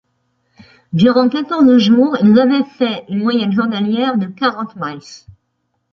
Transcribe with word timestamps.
Durant 0.93 1.29
quatorze 1.29 1.77
jours, 1.77 2.17
ils 2.23 2.39
avaient 2.39 2.63
fait 2.63 3.05
une 3.07 3.19
moyenne 3.21 3.51
journalière 3.51 4.17
de 4.17 4.25
quarante 4.25 4.75
miles! 4.75 5.27